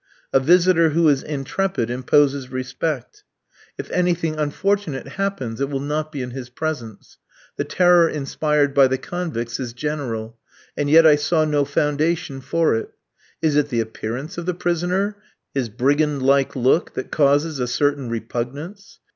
[0.33, 3.23] A visitor who is intrepid imposes respect.
[3.77, 7.19] If anything unfortunate happens, it will not be in his presence.
[7.57, 10.39] The terror inspired by the convicts is general,
[10.75, 12.89] and yet I saw no foundation for it.
[13.43, 15.17] Is it the appearance of the prisoner,
[15.53, 18.97] his brigand like look, that causes a certain repugnance?